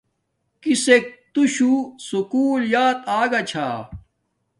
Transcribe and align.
کسک 0.63 1.05
تو 1.33 1.41
شو 1.53 1.73
سکُول 2.07 2.61
یات 2.73 2.99
آگا 3.19 3.41
چھا 3.49 3.67